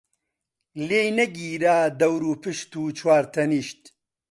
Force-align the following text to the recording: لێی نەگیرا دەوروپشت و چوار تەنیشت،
لێی 0.87 1.09
نەگیرا 1.19 1.79
دەوروپشت 1.99 2.71
و 2.75 2.81
چوار 2.97 3.23
تەنیشت، 3.33 3.81